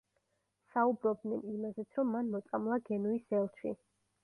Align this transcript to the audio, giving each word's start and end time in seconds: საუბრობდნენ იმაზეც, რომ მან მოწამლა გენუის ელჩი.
საუბრობდნენ 0.75 1.43
იმაზეც, 1.51 1.91
რომ 1.99 2.11
მან 2.15 2.33
მოწამლა 2.33 2.81
გენუის 2.91 3.39
ელჩი. 3.45 3.79